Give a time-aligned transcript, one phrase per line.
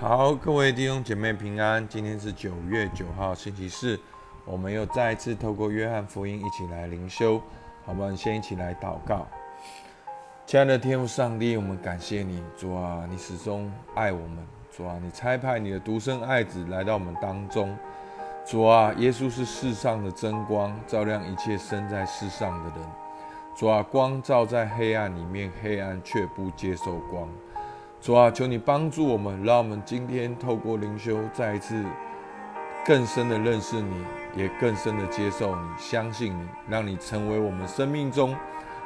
[0.00, 1.86] 好，各位弟兄姐妹平安。
[1.86, 4.00] 今天是九月九号，星期四，
[4.46, 7.38] 我们又再一次透过约翰福音一起来灵修。
[7.84, 9.26] 好，我们先一起来祷告。
[10.46, 14.38] 亲爱的天父上帝，我们感谢你，主啊，你始终爱我们，
[14.74, 17.76] 主啊，你差派你的独生爱子来到我们当中，
[18.46, 22.88] 主啊，耶稣是世上的真光，照亮一切生在世上的人。
[23.54, 27.28] 主啊，光照在黑暗里面，黑暗却不接受光。
[28.00, 31.84] 主啊，求你帮助我们，让我们今天透过灵修，再一次
[32.86, 33.92] 更深的认识你，
[34.34, 38.34] 也更深的接受你，相信你，让你成为我们生命中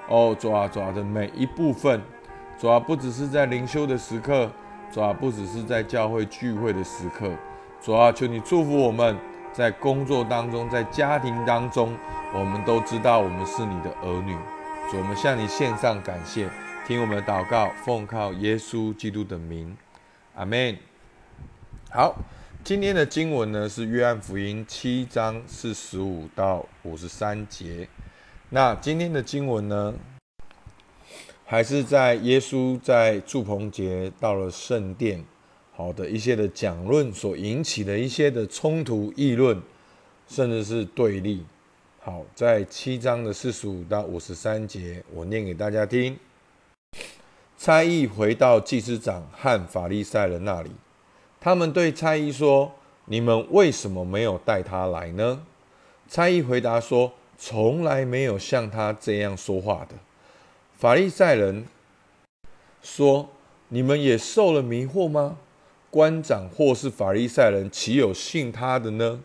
[0.08, 2.02] 哦，主啊，主啊的每一部分。
[2.58, 4.50] 主啊，不只是在灵修的时刻，
[4.90, 7.30] 主啊，不只是在教会聚会的时刻，
[7.80, 9.16] 主啊，求你祝福我们
[9.52, 11.94] 在工作当中，在家庭当中，
[12.32, 14.36] 我们都知道我们是你的儿女。
[14.90, 16.48] 主，我们向你献上感谢。
[16.86, 19.74] 听我们的祷告，奉靠耶稣基督的名，
[20.34, 20.76] 阿门。
[21.90, 22.14] 好，
[22.62, 27.88] 今天的经文呢是约翰福音七章四十五到五十三节。
[28.50, 29.94] 那今天的经文呢，
[31.46, 35.24] 还是在耶稣在祝棚节到了圣殿，
[35.72, 39.62] 好的一些的讲论所引起的一些的冲突议论，
[40.28, 41.46] 甚至是对立。
[42.06, 46.14] 好，在七章的四十五到五十三节，我念给大家听。
[47.56, 50.70] 差役回到祭司长和法利赛人那里，
[51.40, 52.70] 他们对差役说
[53.08, 55.46] ：“你们为什么没有带他来呢？”
[56.06, 59.94] 差役回答说：“从来没有像他这样说话的。”
[60.76, 61.64] 法利赛人
[62.82, 63.30] 说
[63.68, 65.38] ：“你们也受了迷惑吗？
[65.90, 69.20] 官长或是法利赛人，岂有信他的呢？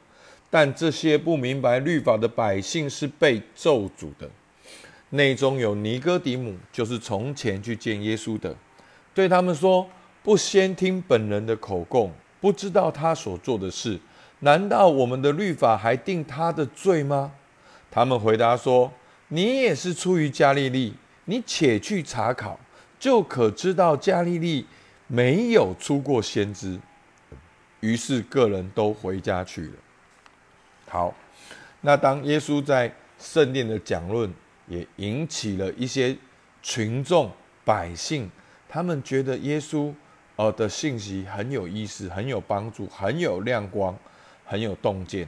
[0.49, 4.29] 但这些不明白律法的百姓是被咒诅的。”
[5.11, 8.55] 内中有尼哥底母，就是从前去见耶稣的，
[9.13, 9.89] 对他们说
[10.21, 13.99] ：“不先听本人的口供，不知道他所做的事，
[14.41, 17.31] 难道我们的律法还定他的罪吗？”
[17.89, 18.93] 他们回答说
[19.29, 20.93] ：“你也是出于加利利，
[21.25, 22.59] 你且去查考，
[22.99, 24.67] 就可知道加利利
[25.07, 26.79] 没有出过先知。”
[27.81, 29.73] 于是个人都回家去了。
[30.89, 31.15] 好，
[31.81, 34.29] 那当耶稣在圣殿的讲论。
[34.69, 36.15] 也引起了一些
[36.61, 37.31] 群众
[37.65, 38.29] 百姓，
[38.67, 39.91] 他们觉得耶稣
[40.35, 43.97] 呃的信息很有意思，很有帮助，很有亮光，
[44.45, 45.27] 很有洞见，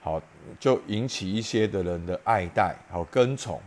[0.00, 0.20] 好，
[0.58, 3.62] 就引起一些的人的爱戴，好跟从。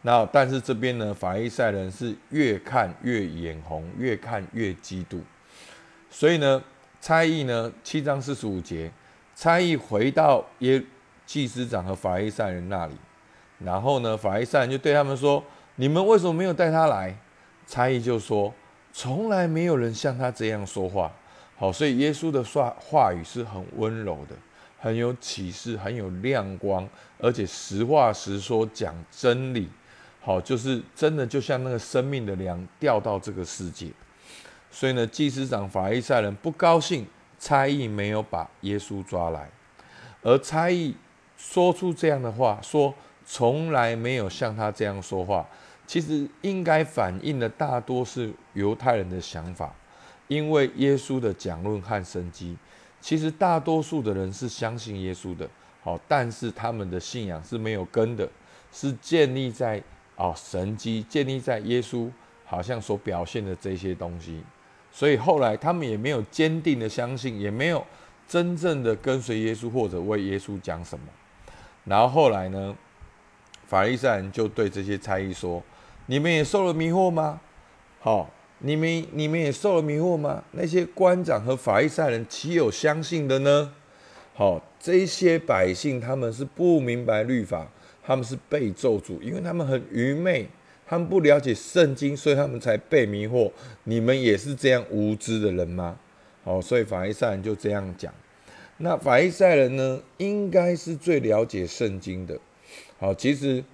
[0.00, 5.20] 那但是这边呢，法利赛人是越看越眼红，越看越嫉妒。
[6.08, 6.64] 所以呢，
[6.98, 8.90] 差役呢七章四十五节，
[9.34, 10.82] 差役回到耶
[11.26, 12.94] 祭司长和法利赛人那里。
[13.58, 15.42] 然后呢，法利赛人就对他们说
[15.76, 17.16] ：“你们为什么没有带他来？”
[17.66, 18.52] 差役就说
[18.92, 21.10] ：“从来没有人像他这样说话。”
[21.56, 24.34] 好，所以耶稣的话话语是很温柔的，
[24.80, 26.88] 很有启示，很有亮光，
[27.18, 29.68] 而且实话实说，讲真理。
[30.20, 33.88] 好，就是真的，就像那个生命的粮掉到这个世界。
[34.72, 37.06] 所以呢，祭司长法利赛人不高兴，
[37.42, 39.50] 差役没有把耶稣抓来，
[40.22, 40.94] 而差役
[41.36, 42.94] 说出这样的话说。
[43.24, 45.48] 从来没有像他这样说话，
[45.86, 49.72] 其实应该反映的大多是犹太人的想法，
[50.26, 52.56] 因为耶稣的讲论和神迹，
[53.00, 55.48] 其实大多数的人是相信耶稣的，
[55.84, 58.28] 好，但是他们的信仰是没有根的，
[58.72, 59.80] 是建立在
[60.16, 62.10] 哦神迹，建立在耶稣
[62.44, 64.42] 好像所表现的这些东西，
[64.92, 67.84] 所以后来他们也没有坚定的相信，也没有
[68.28, 71.06] 真正的跟随耶稣或者为耶稣讲什么，
[71.84, 72.76] 然后后来呢？
[73.66, 75.62] 法利赛人就对这些差役说
[76.04, 77.40] ：“你们也受了迷惑吗？
[78.00, 80.44] 好，你们你们也受了迷惑吗？
[80.50, 83.72] 那些官长和法利赛人岂有相信的呢？
[84.34, 87.66] 好，这些百姓他们是不明白律法，
[88.04, 90.46] 他们是被咒诅，因为他们很愚昧，
[90.92, 93.50] 他们不了解圣经，所以他们才被迷惑。
[93.84, 95.98] 你们也是这样无知的人吗？
[96.44, 98.12] 好，所以法利赛人就这样讲。
[98.76, 102.38] 那法利赛人呢，应该是最了解圣经的。”
[103.00, 103.64] 好，其实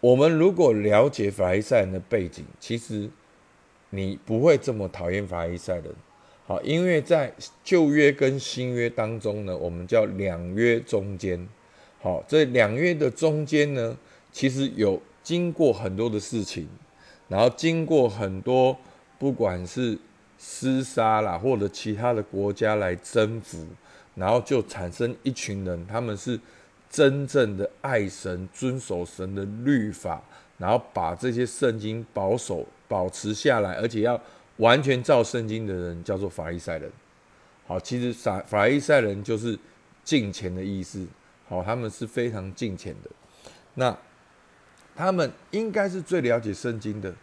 [0.00, 3.10] 我们如果了解法利赛人的背景，其实
[3.90, 5.84] 你不会这么讨厌法利赛人。
[6.46, 7.30] 好，因为在
[7.62, 11.46] 旧约跟新约当中呢，我们叫两约中间。
[12.00, 13.94] 好，这两约的中间呢，
[14.32, 16.68] 其实有经过很多的事情，
[17.26, 18.78] 然后经过很多
[19.18, 19.98] 不管是
[20.40, 23.66] 厮杀啦，或者其他的国家来征服，
[24.14, 26.38] 然后就产生一群人，他们是。
[26.88, 30.22] 真正的爱神、遵守神的律法，
[30.56, 34.18] 然后把这些圣经保守、保持下来，而且要
[34.58, 36.90] 完全照圣经的人，叫做法利赛人。
[37.66, 39.58] 好，其实法法利赛人就是
[40.04, 41.04] 敬虔的意思。
[41.48, 43.10] 好，他们是非常敬虔的。
[43.74, 43.94] 那
[44.96, 47.14] 他们应该是最了解圣经的，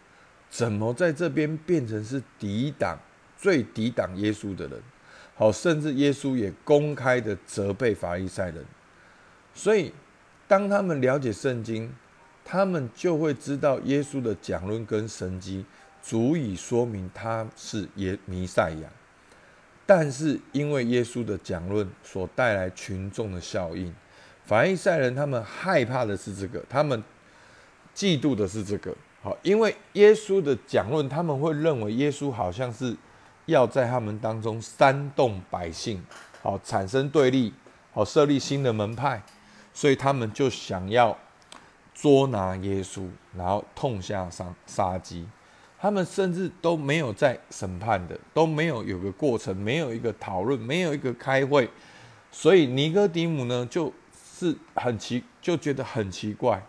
[0.48, 2.98] 怎么在这边变成是抵挡
[3.36, 4.80] 最抵挡耶稣的人？
[5.34, 8.64] 好，甚至耶稣也公开的责备法利赛人。
[9.52, 9.92] 所以，
[10.46, 11.92] 当他们了解圣经，
[12.44, 15.64] 他们就会知道耶稣的讲论跟神迹
[16.00, 18.88] 足以说明他是耶弥赛亚。
[19.86, 23.92] 但是，因为耶稣的讲论所带来群众的效应，
[24.46, 27.02] 法利赛人他们害怕的是这个，他们
[27.94, 28.94] 嫉妒的是这个。
[29.22, 32.94] 好，因为耶稣的讲论，他们会认为耶稣好像是
[33.46, 36.04] 要在他们当中煽动百姓，
[36.42, 37.52] 好产生对立，
[37.92, 39.22] 好设立新的门派。
[39.72, 41.18] 所以他们就想要
[41.92, 45.26] 捉拿耶稣，然后痛下杀杀机。
[45.80, 51.68] 他们甚至都没有在审判的，都没有有个过程，没有一个讨论，没有一个开会。
[52.30, 53.92] 所以尼哥底母呢，就
[54.36, 56.62] 是很奇，就觉得很奇怪。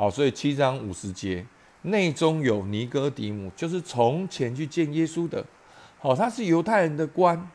[0.00, 1.44] 好，所以七章五十节
[1.82, 5.44] 内中有尼哥底母，就是从前去见耶稣的。
[5.98, 7.50] 好，他是犹太人的官。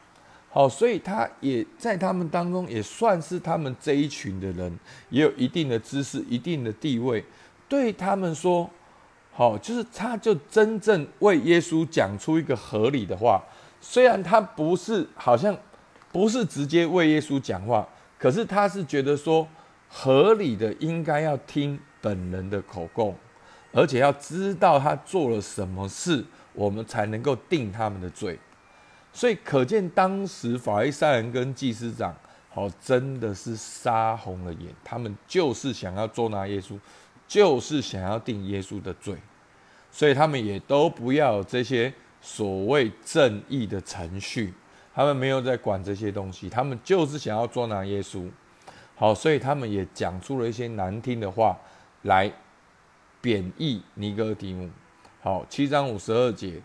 [0.51, 4.71] 好，所以他也在他们当中，也算是他们这一群的人，
[5.09, 7.25] 也有一定的知识、一定的地位。
[7.67, 8.69] 对他们说，
[9.33, 13.43] 好，就是他就真正为耶稣讲出一个合理的话。
[13.81, 15.57] 虽然他不是好像
[16.11, 17.89] 不是直接为耶稣讲话，
[18.19, 19.47] 可是他是觉得说
[19.89, 23.15] 合理的应该要听本人的口供，
[23.73, 26.23] 而且要知道他做了什么事，
[26.53, 28.37] 我们才能够定他们的罪。
[29.11, 32.15] 所以可见，当时法利赛人跟祭司长，
[32.49, 36.77] 好，真的是杀红了眼，他们就是想要捉拿耶稣，
[37.27, 39.15] 就是想要定耶稣的罪，
[39.89, 41.91] 所以他们也都不要这些
[42.21, 44.53] 所谓正义的程序，
[44.93, 48.29] 他们没有在管这些东西，他们就是想要捉拿耶稣，
[48.95, 51.57] 好，所以他们也讲出了一些难听的话
[52.05, 52.31] 来
[53.19, 54.69] 贬义尼哥底母。
[55.21, 56.61] 好，七章五十二节，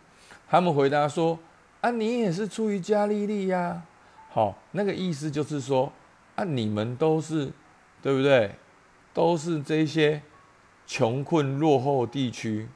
[0.48, 1.38] 他们回答说。
[1.80, 3.82] 啊，你也是出于加利利呀，
[4.28, 5.90] 好，那个意思就是说，
[6.36, 7.50] 啊，你们都是，
[8.02, 8.54] 对不对？
[9.14, 10.20] 都是这些
[10.86, 12.68] 穷困落后地区，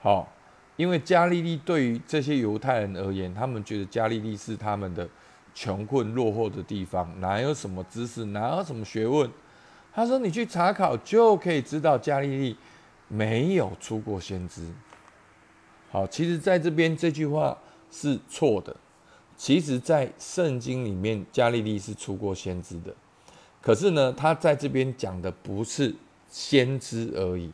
[0.00, 0.32] 好，
[0.76, 5.06] 因为加利利对于这些犹太人而言，他们觉得加利利是他们的
[5.54, 9.30] 穷困落后的地方，哪有什么知识，哪有什么学问？
[9.92, 12.56] 他说，你去查考就可以知道加利利
[13.08, 14.62] 没有出过先知。
[15.90, 17.56] 好，其实在这边这句话。
[17.90, 18.76] 是错的。
[19.34, 22.94] 其实，在圣经里面，加利利是出过先知的。
[23.62, 25.94] 可是呢，他在这边讲的不是
[26.28, 27.50] 先知而已。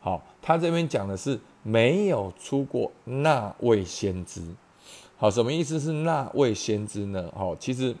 [0.00, 4.42] 好，他这边讲的是没有出过那位先知。
[5.16, 7.32] 好，什么意思是那位先知呢？
[7.32, 7.94] 好，其实，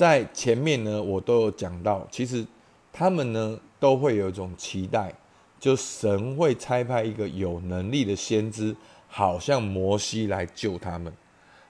[0.00, 2.46] 在前面呢，我都有讲到，其实
[2.90, 5.12] 他们呢都会有一种期待，
[5.58, 8.74] 就神会差派一个有能力的先知。
[9.12, 11.12] 好像摩西来救他们，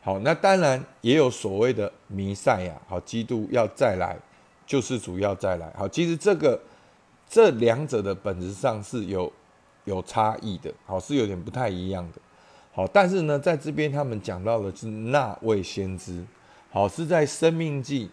[0.03, 4.15] 好，那当然也有所谓的弥赛亚，好，基督要再来，
[4.67, 6.61] 救世主要再来，好，其实这个
[7.27, 9.33] 这两者的本质上是有
[9.87, 12.21] 有差异的，好，是有点不太一样的，
[12.75, 16.23] 好，但是呢，在这边他们讲到的是那位先知，
[16.71, 18.11] 好，是在生命记，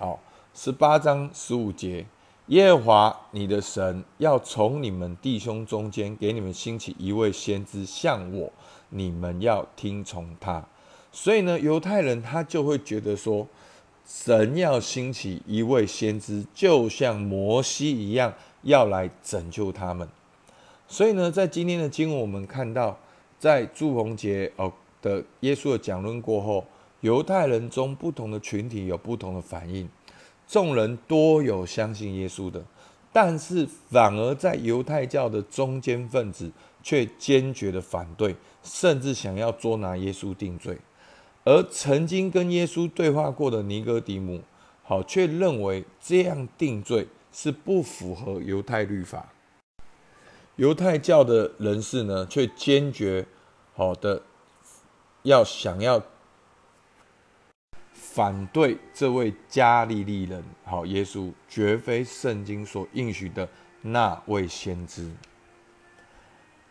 [0.00, 0.18] 好，
[0.54, 2.06] 十八章十五节。
[2.46, 8.50] 耶和华你的神要从你们弟兄中间给你们兴起一位先知，像我，
[8.88, 10.64] 你们要听从他。
[11.12, 13.46] 所以呢，犹太人他就会觉得说，
[14.06, 20.08] 神要兴起一位先知，就像摩西一样，要来拯救他们。
[20.88, 22.98] 所以呢，在今天的经文，我们看到，
[23.38, 26.64] 在祝逢节哦的耶稣的讲论过后，
[27.00, 29.88] 犹太人中不同的群体有不同的反应。
[30.46, 32.62] 众人多有相信耶稣的，
[33.12, 36.50] 但是反而在犹太教的中间分子
[36.82, 40.76] 却坚决的反对，甚至想要捉拿耶稣定罪。
[41.44, 44.42] 而曾经跟耶稣对话过的尼哥底母，
[44.82, 49.32] 好，却认为这样定罪是不符合犹太律法。
[50.56, 53.24] 犹太教的人士呢，却坚决
[53.74, 54.20] 好的
[55.22, 56.02] 要想要。
[58.12, 63.48] 反对这位加利利人，好，耶稣绝非圣经所应许的
[63.82, 65.08] 那位先知。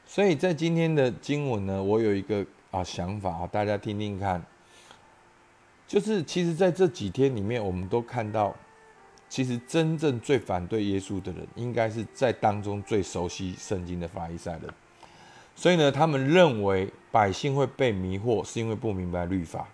[0.06, 4.44] 所以在今天的经文呢，我有一个啊想法啊，大家听听看。
[5.88, 8.54] 就是其实在这几天里面，我们都看到，
[9.30, 14.64] 其实真正最反对耶稣的人，应该是在当中最熟悉圣经的法利赛人。
[15.56, 19.66] 所以呢，他们认为百姓会被迷惑，是因为不明白律法。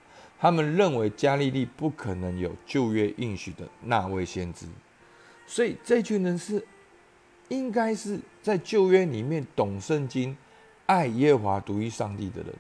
[0.46, 4.68] 他们认为加利利不可能有旧约应许的那位先知，
[5.48, 6.64] 所以这群人是
[7.50, 10.38] 应该是在旧约里面懂圣经、
[10.86, 12.54] 爱耶华独一上帝的人，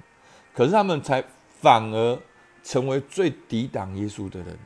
[0.51, 1.23] 可是他们才
[1.61, 2.19] 反而
[2.63, 4.57] 成为最抵挡耶稣的人。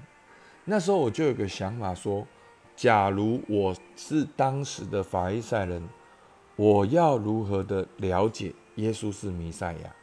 [0.64, 2.26] 那时候我就有个想法说，
[2.74, 5.84] 假如我是当时的法利赛人，
[6.56, 9.94] 我要如何的了解耶稣是弥赛亚？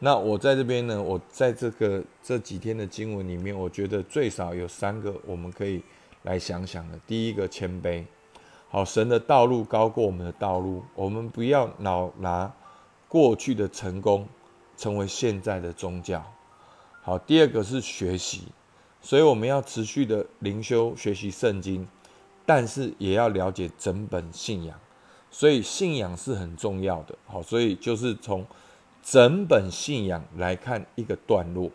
[0.00, 5.82] 那我在这边呢，我在这个这几天的经文里面，我觉得最少有三个我们可以
[6.24, 6.98] 来想想的。
[7.06, 8.04] 第一个谦卑，
[8.68, 12.52] 好，神的道路高过我们的道路，我们不要老拿
[13.08, 14.28] 过去的成功
[14.76, 16.22] 成为现在的宗教。
[17.00, 18.48] 好，第二个是学习，
[19.00, 21.86] 所以我们要持续的灵修学习圣经，
[22.44, 24.78] 但是也要了解整本信仰，
[25.30, 27.16] 所以信仰是很重要的。
[27.24, 28.44] 好，所以就是从。
[29.04, 31.70] 整本信仰来看一个段落，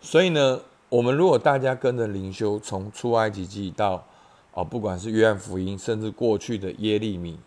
[0.00, 4.06] 所以呢，我们如果大家跟着灵修，从出埃及记到
[4.52, 7.40] 哦，不管是约翰福音，甚至过去的耶利米，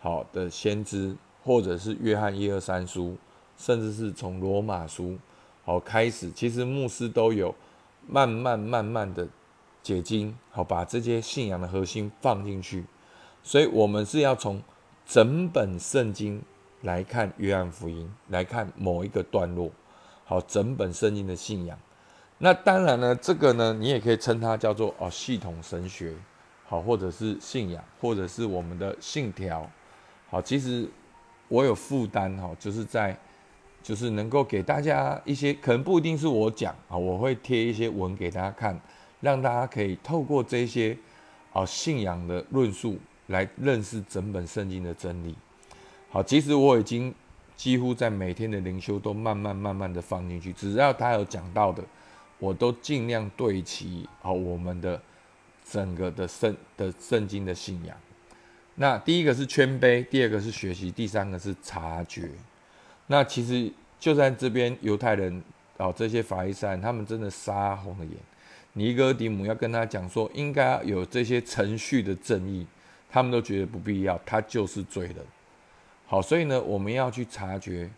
[0.00, 3.16] 好的先知，或者是约翰一二三书，
[3.58, 5.18] 甚至是从罗马书
[5.64, 7.52] 好开始，其实牧师都有
[8.06, 9.26] 慢慢慢慢的
[9.82, 12.84] 解经，好把这些信仰的核心放进去，
[13.42, 14.62] 所以我们是要从
[15.04, 16.40] 整本圣经。
[16.84, 19.70] 来看约翰福音，来看某一个段落，
[20.24, 21.78] 好，整本圣经的信仰。
[22.38, 26.12] 那当然呢，这个呢，你也可以称它叫做哦系统神学，
[26.66, 29.68] 好，或者是信仰，或者是我们的信条。
[30.28, 30.86] 好，其实
[31.48, 33.16] 我有负担哈，就是在
[33.82, 38.78] 就是能够给大家一些，可能不一定是我讲啊，我会贴一些文给大家看，
[39.20, 40.96] 让大家可以透过这些
[41.52, 42.98] 啊信仰的论述
[43.28, 45.34] 来认识整本圣经的真理。
[46.14, 47.12] 好，其实我已经
[47.56, 51.82] 几乎在每天的灵修都慢慢慢慢的放进去，只要他有讲到的，
[52.38, 55.02] 我都尽量对齐好我们的
[55.68, 57.96] 整个的圣的圣经的信仰。
[58.76, 62.30] 那第一个是谦卑，第二个是学习，第三个是察觉。
[63.08, 63.68] 那其实
[63.98, 65.42] 就在这边，犹太人
[65.78, 68.14] 哦，这些法利赛，他们真的杀红了眼。
[68.74, 72.64] 尼哥底姆要跟他讲说，应该有这些程序的正义，
[73.10, 75.16] 他们都觉得不必要，他就是罪人。
[76.06, 77.90] 好，所以呢，我们要去察觉，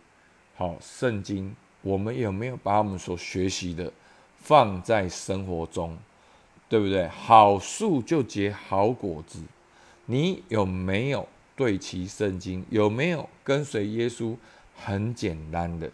[0.55, 3.91] 好，圣经，我们有没有把我们所学习的
[4.37, 5.97] 放在生活中，
[6.69, 7.07] 对不对？
[7.09, 9.41] 好树就结好果子，
[10.05, 12.65] 你有没有对齐圣经？
[12.69, 14.35] 有没有跟随耶稣？
[14.79, 15.91] 很简单的，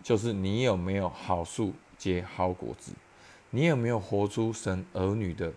[0.00, 2.92] 就是你有没有好树结好果子？
[3.50, 5.52] 你有没有活出神儿女的？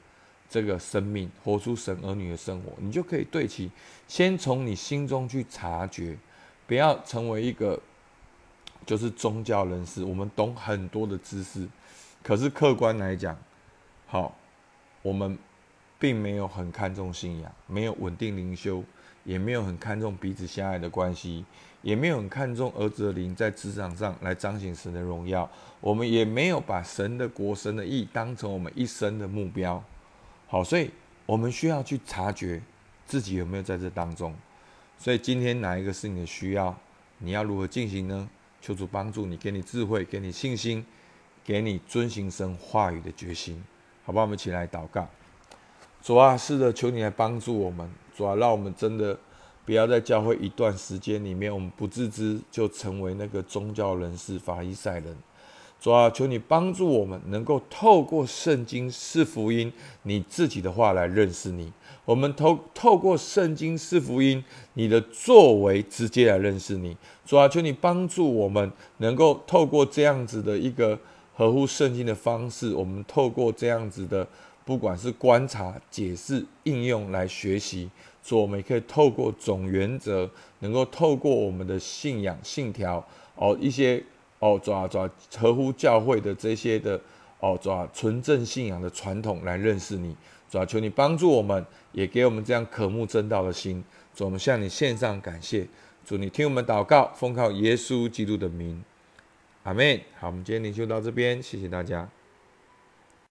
[0.50, 3.70] 这个生命活出神儿女的生活，你就可以对齐。
[4.08, 6.16] 先从你心中去察觉，
[6.68, 7.80] 不要成为一个
[8.86, 10.04] 就是宗教人士。
[10.04, 11.68] 我们懂很多的知识，
[12.24, 13.36] 可是客观来讲，
[14.06, 14.36] 好，
[15.02, 15.38] 我们
[16.00, 18.84] 并没有很看重信仰，没有稳定灵修，
[19.24, 21.44] 也没有很看重彼此相爱的关系，
[21.82, 25.50] 也没有很看重儿子的灵在职场上来彰显神的荣耀。
[25.82, 29.84] 我们也没有把神的国、神的义当成我们一生的目标。
[30.48, 30.92] 好，所以
[31.26, 32.62] 我们需要去察觉
[33.06, 34.34] 自己有没有在这当中。
[34.98, 36.76] 所以今天哪一个是你的需要？
[37.18, 38.30] 你要如何进行呢？
[38.62, 40.86] 求主帮助你，给你智慧，给你信心，
[41.44, 43.64] 给你遵行神话语的决心，
[44.04, 44.22] 好吧？
[44.22, 45.08] 我们一起来祷告。
[46.02, 47.90] 主啊，是的，求你来帮助我们。
[48.16, 49.18] 主啊，让我们真的
[49.66, 55.18] 不要在教会一段时间里面，我们不自知就成为那个宗教人士、法利赛人。
[55.86, 61.72] 主啊，求你帮助我们，能够透过圣经是福音，你自己的话来认识你。
[62.06, 66.98] 我们透透过圣经是福音，你的作为直接来认识你。
[67.24, 70.98] 主啊，求你帮助我们，能够透过这样子的一个
[71.36, 74.28] 合乎圣经的方式，我们透过这样子的，
[74.66, 77.88] 不管是观察、解释、应用来学习。
[78.24, 80.28] 主，我们也可以透过总原则，
[80.62, 84.04] 能够透过我们的信仰信条哦一些。
[84.46, 87.02] 哦，抓抓合乎教会的这些的
[87.40, 90.16] 哦，抓纯正信仰的传统来认识你，
[90.48, 93.84] 主要求你帮助我们，也给我们这样渴慕真道的心。
[94.14, 95.68] 主，我们向你献上感谢。
[96.06, 98.84] 主，你听我们祷告，奉靠耶稣基督的名，
[99.64, 100.00] 阿门。
[100.20, 102.08] 好，我们今天就到这边，谢谢大家。